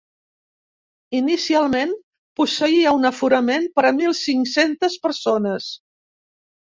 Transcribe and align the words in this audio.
Inicialment 1.17 1.91
posseïa 2.41 2.93
un 2.99 3.05
aforament 3.09 3.67
per 3.75 3.83
a 3.91 3.91
mil 3.99 4.15
cinc-centes 4.21 4.97
persones. 5.05 5.69